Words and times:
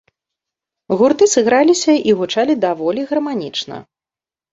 Гурты 1.01 1.27
сыграліся 1.33 1.93
і 2.11 2.15
гучалі 2.21 2.53
даволі 2.65 3.05
гарманічна. 3.13 3.77